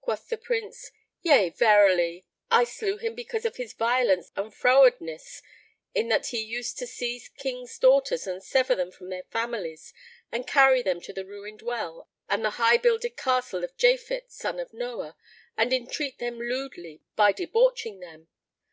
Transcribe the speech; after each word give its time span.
Quoth 0.00 0.28
the 0.28 0.36
Prince, 0.36 0.90
"Yea, 1.22 1.50
verily! 1.50 2.26
I 2.50 2.64
slew 2.64 2.96
him 2.96 3.14
because 3.14 3.44
of 3.44 3.54
his 3.58 3.74
violence 3.74 4.32
and 4.34 4.52
frowardness, 4.52 5.40
in 5.94 6.08
that 6.08 6.26
he 6.30 6.42
used 6.42 6.78
to 6.78 6.86
seize 6.88 7.28
Kings' 7.28 7.78
daughters 7.78 8.26
and 8.26 8.42
sever 8.42 8.74
them 8.74 8.90
from 8.90 9.08
their 9.08 9.22
families 9.30 9.94
and 10.32 10.48
carry 10.48 10.82
them 10.82 11.00
to 11.02 11.12
the 11.12 11.24
Ruined 11.24 11.62
Well 11.62 12.08
and 12.28 12.44
the 12.44 12.50
High 12.58 12.78
builded 12.78 13.16
Castle 13.16 13.62
of 13.62 13.76
Japhet 13.76 14.32
son 14.32 14.58
of 14.58 14.72
Noah 14.74 15.16
and 15.56 15.72
entreat 15.72 16.18
them 16.18 16.40
lewdly 16.40 17.04
by 17.14 17.30
debauching 17.30 18.00
them. 18.00 18.26